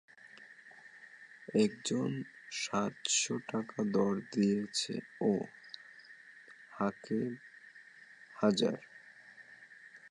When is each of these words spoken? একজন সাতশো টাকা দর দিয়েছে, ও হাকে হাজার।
একজন 1.55 2.09
সাতশো 2.61 3.35
টাকা 3.47 3.79
দর 3.93 4.13
দিয়েছে, 4.33 4.93
ও 5.21 5.31
হাকে 6.71 7.21
হাজার। 8.35 8.77